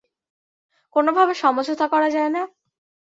কোনোভাবে 0.95 1.33
সমঝোতা 1.33 1.85
করা 1.87 2.09
যায় 2.09 2.31
না? 2.35 2.41